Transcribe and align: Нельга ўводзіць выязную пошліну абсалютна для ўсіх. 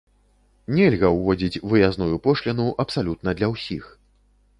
Нельга 0.77 1.11
ўводзіць 1.17 1.61
выязную 1.73 2.15
пошліну 2.29 2.65
абсалютна 2.85 3.29
для 3.41 3.51
ўсіх. 3.53 3.83